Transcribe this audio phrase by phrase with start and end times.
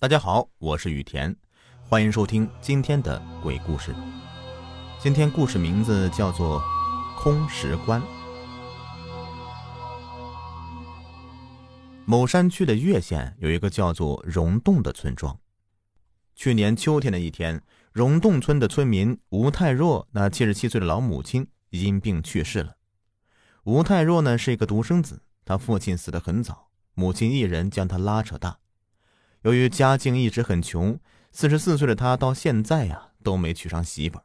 [0.00, 1.36] 大家好，我是雨田，
[1.84, 3.94] 欢迎收听今天的鬼故事。
[4.98, 6.58] 今天故事名字叫做
[7.22, 8.00] 《空石棺》。
[12.06, 15.38] 某山区的岳县有一个叫做溶洞的村庄。
[16.34, 17.62] 去年秋天的一天，
[17.92, 22.74] 溶洞村的村民吴太若那七十七岁的老母亲因病去世了。
[23.64, 28.56] 吴太若呢是一个独生子，他父亲死得很早，母亲一人将他拉扯大。
[29.42, 30.98] 由于家境一直很穷，
[31.32, 34.20] 四十四岁的他到现在呀都没娶上媳妇。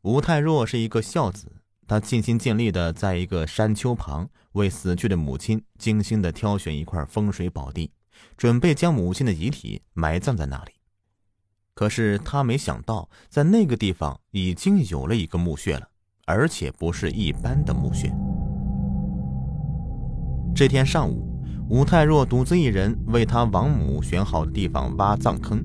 [0.00, 1.52] 吴太若是一个孝子，
[1.86, 7.90] 他尽心尽力的在一个山丘旁为死去的母亲精心的挑选一块风水宝地，
[8.38, 10.72] 准备将母亲的遗体埋葬在那里。
[11.74, 15.86] 可是他没想到，在那个地方已经有了一个墓穴了，
[16.24, 18.10] 而且不是一般的墓穴。
[20.54, 21.33] 这天上午。
[21.68, 25.64] 吴太若独自一人为他王母选好的地方挖葬坑，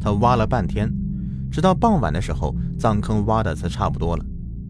[0.00, 0.90] 他挖了半天，
[1.50, 4.24] 直到傍晚的时候，葬坑挖的才差不多了。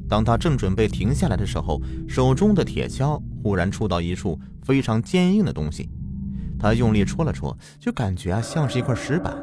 [0.09, 5.89] 当他正准备停下来的时候，手中的铁锹忽然触到一处非常坚硬的东西，
[6.59, 9.37] 他用力戳了戳，就感觉啊像是一块石板，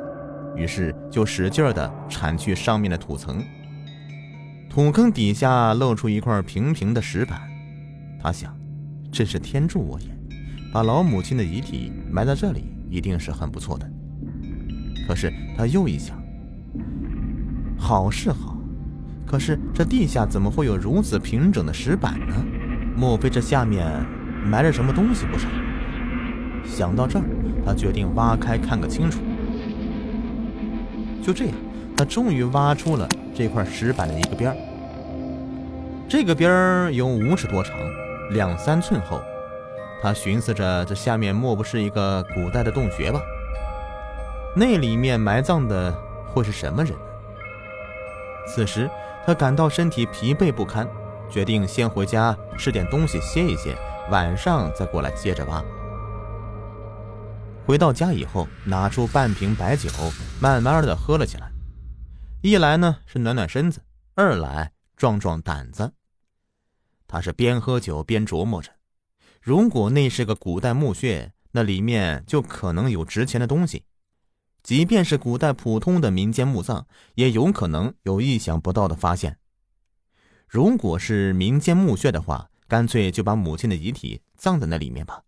[0.55, 3.41] 于是就使劲儿的铲去上面的土层。
[4.69, 7.39] 土坑底下露出一块平平的石板，
[8.21, 8.53] 他想，
[9.11, 10.07] 真是天助我也。
[10.73, 13.87] 把老母亲的遗体埋在这里，一定是很不错的。
[15.07, 16.17] 可是他又一想，
[17.77, 18.57] 好是好，
[19.23, 22.35] 可是这地下怎么会有如此平整的石板呢？
[22.97, 23.85] 莫非这下面
[24.43, 25.47] 埋着什么东西不成？
[26.65, 27.25] 想到这儿，
[27.63, 29.19] 他决定挖开看个清楚。
[31.21, 31.53] 就这样，
[31.95, 34.57] 他终于挖出了这块石板的一个边儿。
[36.09, 37.77] 这个边儿有五尺多长，
[38.31, 39.21] 两三寸厚。
[40.03, 43.21] 他寻思着，这下面莫不是一个古代的洞穴吧？
[44.53, 45.95] 那里面埋葬的
[46.27, 46.99] 会是什么人呢？
[48.45, 48.89] 此时
[49.25, 50.85] 他感到身体疲惫不堪，
[51.29, 53.77] 决定先回家吃点东西歇一歇，
[54.11, 55.63] 晚上再过来接着挖。
[57.65, 59.89] 回到家以后，拿出半瓶白酒，
[60.41, 61.49] 慢慢的喝了起来。
[62.41, 63.81] 一来呢是暖暖身子，
[64.15, 65.93] 二来壮壮胆子。
[67.07, 68.69] 他是边喝酒边琢磨着。
[69.43, 73.83] 如果那是个古代墓穴，那里面就可能有值钱的东西；
[74.63, 79.37] 即便是古代普通的民间墓葬，也有可能有意想不到的发现。
[80.47, 85.23] 如果是民间墓穴的话，干脆就把母亲的遗体葬在那里面吧。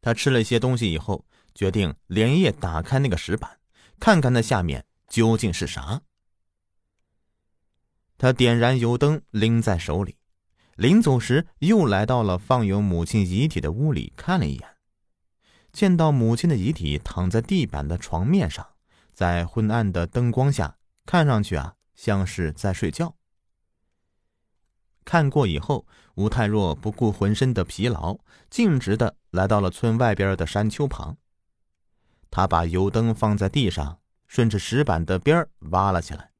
[0.00, 3.58] 他吃了些东西以后，决定连夜打开那个石板，
[4.00, 6.00] 看看那下面究竟是啥。
[8.16, 10.16] 他点燃油灯，拎在手里。
[10.76, 14.76] 临走时，又来到了放有母亲遗体的屋里，看了一眼，
[15.72, 18.66] 见到母亲的遗体躺在地板的床面上，
[19.12, 23.14] 在昏暗的灯光下，看上去啊，像是在睡觉。
[25.04, 28.18] 看过以后，吴太若不顾浑身的疲劳，
[28.48, 31.18] 径直的来到了村外边的山丘旁。
[32.30, 36.30] 他把油灯放在地上，顺着石板的边儿挖了起来。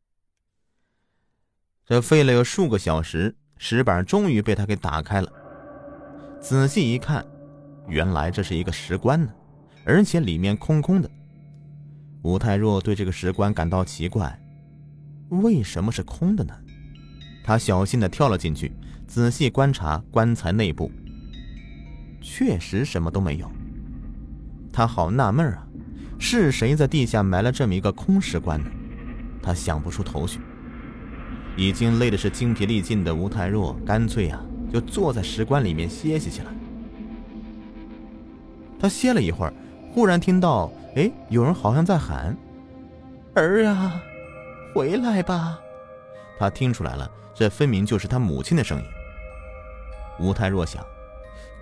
[1.84, 3.36] 这费了有数个小时。
[3.64, 5.32] 石板终于被他给打开了。
[6.40, 7.24] 仔细一看，
[7.86, 9.32] 原来这是一个石棺呢，
[9.84, 11.08] 而且里面空空的。
[12.22, 14.36] 吴太若对这个石棺感到奇怪，
[15.28, 16.52] 为什么是空的呢？
[17.44, 18.72] 他小心的跳了进去，
[19.06, 20.90] 仔细观察棺材内部，
[22.20, 23.48] 确实什么都没有。
[24.72, 25.64] 他好纳闷啊，
[26.18, 28.68] 是谁在地下埋了这么一个空石棺呢？
[29.40, 30.40] 他想不出头绪。
[31.56, 34.42] 已经累的是精疲力尽的吴太若，干脆啊
[34.72, 36.46] 就坐在石棺里面歇息起来。
[38.80, 39.52] 他歇了一会儿，
[39.92, 42.36] 忽然听到，哎，有人好像在喊
[43.34, 44.02] ：“儿啊，
[44.74, 45.58] 回来吧！”
[46.38, 48.84] 他听出来了，这分明就是他母亲的声音。
[50.18, 50.84] 吴太若想，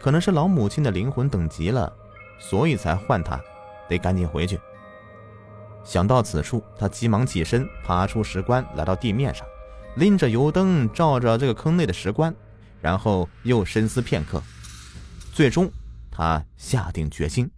[0.01, 1.93] 可能是老母亲的灵魂等急了，
[2.39, 3.39] 所以才唤他，
[3.89, 4.59] 得赶紧回去。
[5.85, 9.47] 想到此处，他急忙起身，爬出石棺，来到地面上。
[9.97, 12.35] 拎着油灯照着这个坑内的石棺，
[12.81, 14.43] 然后又深思片刻，
[15.33, 15.71] 最终
[16.11, 17.51] 他下定决心，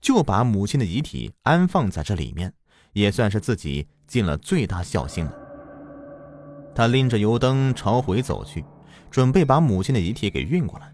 [0.00, 2.52] 就把母亲的遗体安放在这里面，
[2.92, 5.32] 也算是自己尽了最大孝心了。
[6.74, 8.64] 他拎着油灯朝回走去，
[9.10, 10.92] 准备把母亲的遗体给运过来。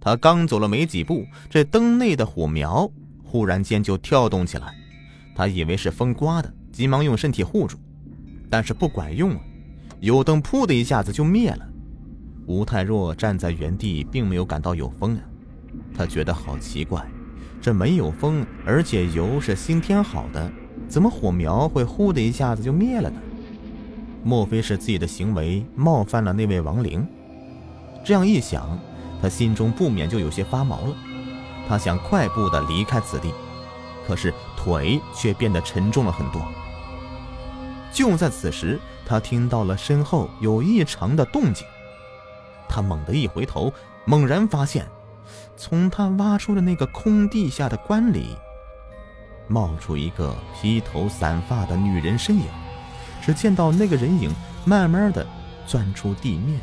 [0.00, 2.90] 他刚走了没几步，这灯内的火苗
[3.24, 4.74] 忽然间就跳动起来，
[5.34, 7.76] 他以为是风刮的，急忙用身体护住。
[8.50, 9.40] 但是不管用啊！
[10.00, 11.66] 油灯噗的一下子就灭了。
[12.46, 15.20] 吴太若站在原地，并没有感到有风啊。
[15.94, 17.04] 他觉得好奇怪，
[17.60, 20.52] 这没有风，而且油是新添好的，
[20.88, 23.18] 怎么火苗会呼的一下子就灭了呢？
[24.22, 27.06] 莫非是自己的行为冒犯了那位亡灵？
[28.04, 28.78] 这样一想，
[29.20, 30.96] 他心中不免就有些发毛了。
[31.68, 33.32] 他想快步的离开此地，
[34.06, 36.40] 可是腿却变得沉重了很多。
[37.96, 41.66] 就在此时，他听到了身后有异常的动静。
[42.68, 43.72] 他猛地一回头，
[44.04, 44.86] 猛然发现，
[45.56, 48.36] 从他挖出的那个空地下的棺里，
[49.48, 52.44] 冒出一个披头散发的女人身影。
[53.22, 54.30] 只见到那个人影
[54.66, 55.26] 慢慢的
[55.66, 56.60] 钻出地面，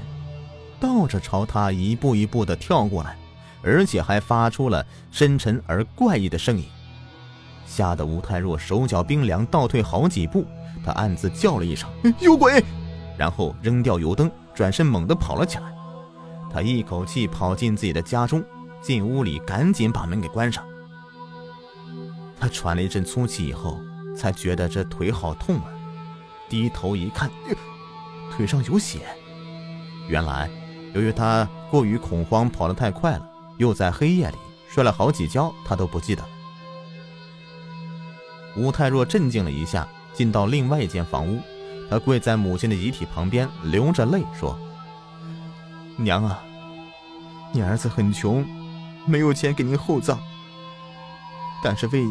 [0.79, 3.17] 倒着朝他一步一步的跳过来。
[3.63, 6.65] 而且还发出了深沉而怪异的声音，
[7.65, 10.45] 吓得吴太若手脚冰凉，倒退好几步。
[10.83, 11.89] 他暗自叫了一声
[12.19, 12.63] “有鬼”，
[13.17, 15.73] 然后扔掉油灯，转身猛地跑了起来。
[16.51, 18.43] 他一口气跑进自己的家中，
[18.81, 20.63] 进屋里赶紧把门给关上。
[22.39, 23.79] 他喘了一阵粗气以后，
[24.15, 25.65] 才觉得这腿好痛啊！
[26.49, 27.31] 低头一看，
[28.31, 28.99] 腿上有血。
[30.07, 30.49] 原来，
[30.93, 33.29] 由于他过于恐慌，跑得太快了。
[33.57, 34.35] 又在黑夜里
[34.67, 36.29] 摔了好几跤，他都不记得了。
[38.57, 41.41] 吴太若镇静了一下，进到另外一间房屋，
[41.89, 44.57] 他跪在母亲的遗体旁边，流着泪说
[45.97, 46.43] ：“娘啊，
[47.51, 48.45] 你儿子很穷，
[49.05, 50.19] 没有钱给您厚葬，
[51.63, 52.05] 但是为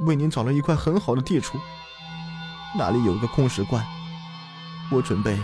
[0.00, 1.58] 为您找了一块很好的地处，
[2.76, 3.84] 那里有一个空石棺，
[4.90, 5.38] 我准备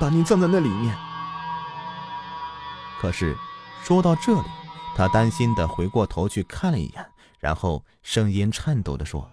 [0.00, 0.96] 把您葬在那里面。
[3.00, 3.36] 可是
[3.82, 4.46] 说到这里。”
[4.96, 7.06] 他担心的回过头去看了一眼，
[7.38, 9.30] 然后声音颤抖的说：“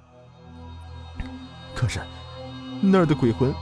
[1.78, 2.02] 可是，
[2.82, 3.54] 那儿的鬼魂，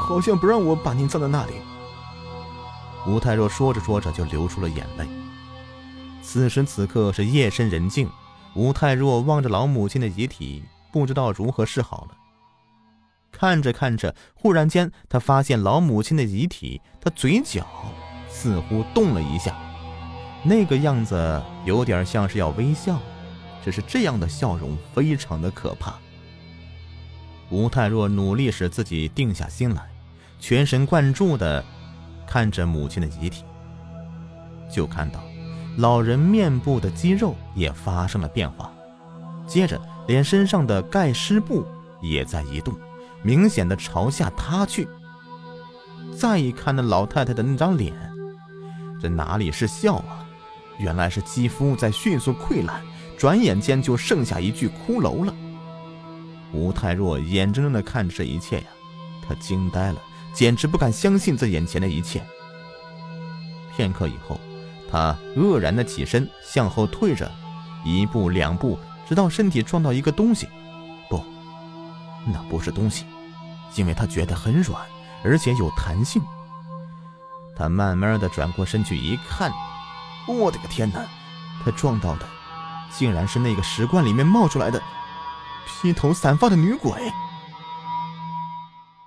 [0.00, 1.52] 好像不让我把您葬在那里。”
[3.06, 5.06] 吴太若说着说着就流出了眼泪。
[6.22, 8.08] 此时此刻是夜深人静，
[8.54, 12.16] 吴太若望着老母亲的遗体，不知道如何是好了。
[13.30, 17.66] 看着看着，忽然间他发现老母亲的遗体，他嘴角
[18.30, 19.54] 似乎动了一下。
[20.42, 22.98] 那个样子有点像是要微笑，
[23.62, 25.94] 只是这样的笑容非常的可怕。
[27.50, 29.82] 吴太若努力使自己定下心来，
[30.38, 31.64] 全神贯注的
[32.26, 33.44] 看着母亲的遗体，
[34.70, 35.22] 就看到
[35.78, 38.70] 老人面部的肌肉也发生了变化，
[39.46, 41.66] 接着连身上的盖尸布
[42.02, 42.74] 也在移动，
[43.22, 44.86] 明显的朝下塌去。
[46.16, 47.94] 再一看那老太太的那张脸，
[49.00, 50.26] 这哪里是笑啊？
[50.78, 52.82] 原来是肌肤在迅速溃烂，
[53.16, 55.34] 转眼间就剩下一具骷髅了。
[56.52, 58.66] 吴太若眼睁睁地看着这一切呀，
[59.26, 60.00] 他惊呆了，
[60.32, 62.22] 简直不敢相信这眼前的一切。
[63.76, 64.40] 片刻以后，
[64.90, 67.30] 他愕然地起身，向后退着，
[67.84, 68.78] 一步两步，
[69.08, 70.48] 直到身体撞到一个东西。
[71.08, 71.22] 不，
[72.26, 73.04] 那不是东西，
[73.76, 74.82] 因为他觉得很软，
[75.22, 76.20] 而且有弹性。
[77.56, 79.52] 他慢慢地转过身去一看。
[80.26, 81.04] 我的个天哪！
[81.64, 82.26] 他撞到的，
[82.90, 84.80] 竟然是那个石棺里面冒出来的
[85.66, 86.92] 披头散发的女鬼。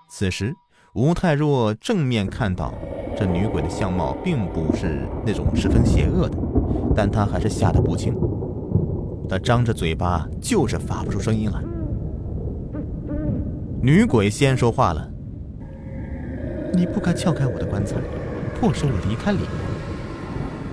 [0.10, 0.56] 此时，
[0.94, 2.74] 吴太若正面看到
[3.16, 6.38] 这女鬼的相貌，并不是那种十分邪恶的，
[6.96, 8.16] 但他还是吓得不轻。
[9.30, 11.62] 他张着嘴巴，就是发不出声音来。
[13.82, 15.10] 女鬼先说话了
[16.74, 17.96] ：“你不该撬开我的棺材，
[18.60, 19.48] 迫使我离开里面。”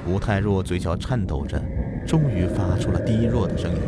[0.07, 1.63] 吴太若嘴角颤抖着，
[2.07, 3.79] 终于发出了低弱的声音：“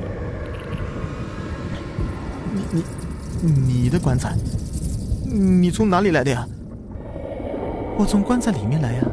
[2.72, 2.82] 你、
[3.42, 3.52] 你、
[3.82, 4.36] 你的棺材，
[5.24, 6.46] 你从哪里来的呀
[7.98, 9.04] ？”“我从棺材里面来呀。”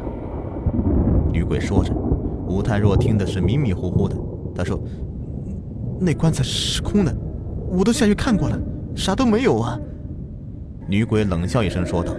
[1.32, 1.92] 女鬼说着。
[2.46, 4.16] 吴太若听的是迷迷糊糊的。
[4.54, 4.80] 他说
[6.00, 7.14] ：“那棺材是空的，
[7.68, 8.58] 我都下去看过了，
[8.96, 9.78] 啥都没有啊。”
[10.88, 12.14] 女鬼冷笑一声说道：“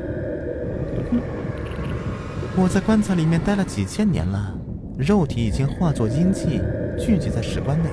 [2.55, 4.55] 我在棺材里面待了几千年了。”
[4.95, 6.62] 肉体已经化作阴气，
[7.00, 7.89] 聚集在石棺内，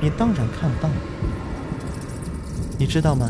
[0.00, 0.88] 你当然看不到。
[2.80, 3.28] 你知道吗？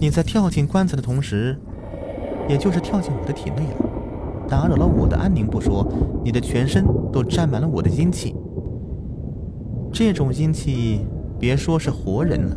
[0.00, 1.56] 你在跳进棺材的同时，
[2.48, 3.88] 也就是跳进我的体内了，
[4.48, 5.86] 打扰了我的安宁不说，
[6.24, 8.34] 你的全身都沾满了我的阴气。
[9.92, 11.06] 这种阴气，
[11.38, 12.56] 别说是活人了，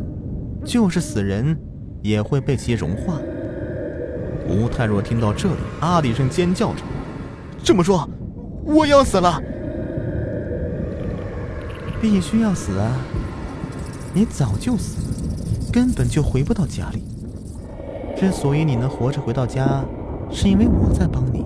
[0.64, 1.56] 就是死人
[2.02, 3.20] 也会被其融化。
[4.48, 6.82] 吴太若听到这里，啊的一声尖叫着，
[7.62, 8.08] 这么说。
[8.64, 9.40] 我要死了，
[12.02, 12.96] 必须要死啊！
[14.12, 15.07] 你早就死了，
[15.72, 17.02] 根本就回不到家里。
[18.16, 19.84] 之所以你能活着回到家，
[20.30, 21.44] 是因为我在帮你。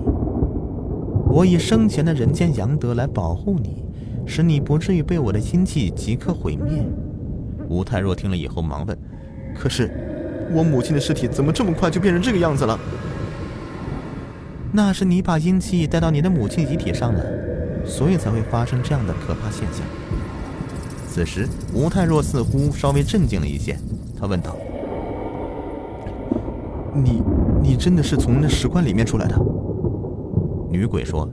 [1.27, 3.83] 我以生前的人间阳德来保护你，
[4.25, 6.83] 使你不至于被我的阴气即刻毁灭。
[7.69, 8.97] 吴太若听了以后忙问
[9.55, 9.89] ：“可是，
[10.51, 12.79] 我母亲的尸体怎么这么快就变成这个样子了？”
[14.71, 17.23] 那是你把阴气带到你的母亲遗体上了，
[17.85, 19.85] 所以才会发生这样的可怕现象。
[21.07, 23.77] 此时，吴太若似乎稍微镇静了一些，
[24.23, 24.55] 他问道
[26.95, 27.21] ：“你，
[27.61, 29.37] 你真的是从那石棺里面出来的？”
[30.71, 31.29] 女鬼说：“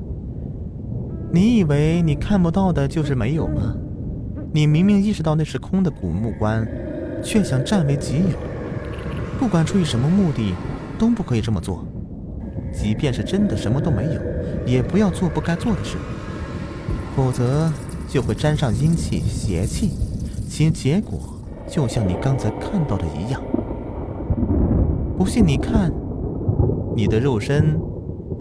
[1.32, 3.76] 你以为你看不到的就是没有吗？
[4.52, 6.66] 你明明意识到那是空的古墓棺，
[7.22, 8.36] 却想占为己有。
[9.38, 10.52] 不管出于什么目的，
[10.98, 11.84] 都不可以这么做。
[12.72, 14.20] 即便是真的什么都没有，
[14.66, 15.96] 也不要做不该做的事，
[17.14, 17.72] 否则
[18.08, 19.90] 就会沾上阴气、邪气，
[20.48, 21.20] 其结果
[21.70, 23.40] 就像你刚才看到的一样。
[25.16, 25.92] 不信你看，
[26.96, 27.78] 你的肉身。”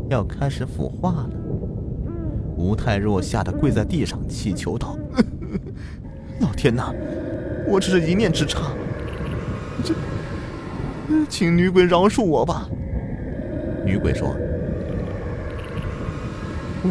[0.09, 1.29] 要开始腐化了，
[2.57, 4.97] 吴太若吓得跪在地上祈求道
[6.41, 6.91] ：“老天呐，
[7.67, 8.71] 我只是一念之差，
[9.83, 9.93] 这，
[11.29, 12.67] 请女鬼饶恕我吧。”
[13.85, 14.35] 女鬼说：“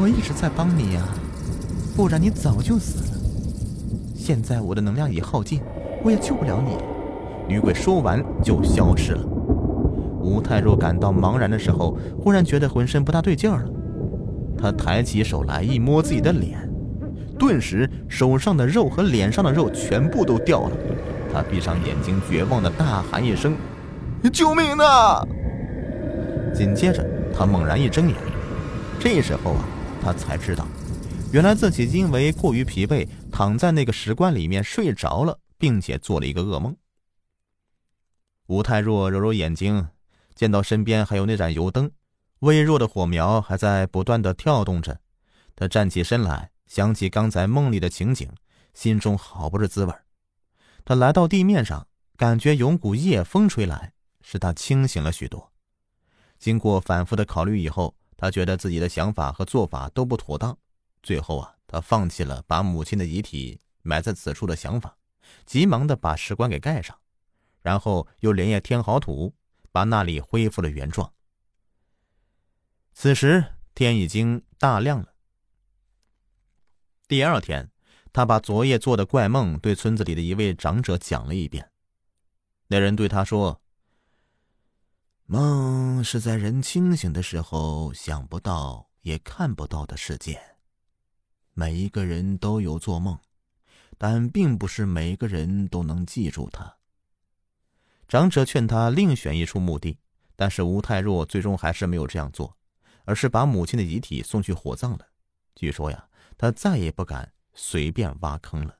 [0.01, 1.03] 我一直在帮你呀，
[1.97, 3.19] 不然你早就死了。
[4.15, 5.61] 现在我的能量已耗尽，
[6.03, 6.77] 我也救不了你。”
[7.49, 9.25] 女鬼说完就消失了。
[10.21, 13.71] 吴太若感到茫然的时候，忽然觉得浑身不大对劲儿了。
[14.59, 16.59] 他抬起手来一摸自己的脸，
[17.39, 20.77] 顿时手上的肉和脸上的肉全部都掉了。
[21.33, 23.57] 他闭上眼睛，绝望的大喊一声
[24.33, 25.27] ：“救命啊！”
[26.53, 28.17] 紧接着，他猛然一睁眼，
[28.99, 29.65] 这时候啊，
[30.03, 30.67] 他才知道，
[31.33, 36.75] 原来自己因为过于疲惫，躺在那个石棺里面睡着了，并且做了一个噩梦。
[38.47, 39.89] 吴太若揉揉眼睛。
[40.35, 41.91] 见到身边还有那盏油灯，
[42.39, 45.01] 微弱的火苗还在不断的跳动着。
[45.57, 48.31] 他站起身来，想起刚才梦里的情景，
[48.73, 49.93] 心中好不是滋味
[50.85, 55.51] 他来到地面上，感觉有股夜风吹来，使他清醒了许多。
[56.39, 60.57] 经过反复的考虑以后，他觉得自己的想法和做法都不妥当。
[61.03, 64.97] 最后啊，他放弃了把母亲的遗体埋在此处的想法，
[65.47, 66.99] 急忙的把石棺给盖上，
[67.63, 69.35] 然后又连夜填好土。
[69.71, 71.13] 把那里恢复了原状。
[72.95, 73.45] 此时
[73.75, 75.15] 天已经大亮了。
[77.07, 77.71] 第二天，
[78.13, 81.71] 他把昨夜做的怪梦对村子里的一位长者讲了一遍。
[82.69, 83.61] 那人对他说
[85.27, 90.41] ：“梦是在人清醒的时候想不到也看不到的世界。
[91.53, 93.17] 每一个人都有做梦，
[93.99, 96.77] 但并不是每个人都能记住他。”
[98.09, 99.99] 长者劝他另选一处墓地，
[100.35, 102.57] 但是吴太若最终还是没有这样做，
[103.05, 105.07] 而是把母亲的遗体送去火葬了。
[105.55, 108.79] 据说呀，他再也不敢随便挖坑了。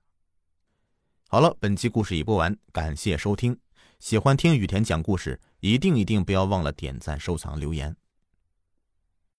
[1.29, 3.59] 好了，本期故事已播完，感谢收听。
[3.99, 7.95] 喜欢听雨田讲故事，一定一定不要忘了点赞、收藏、留言。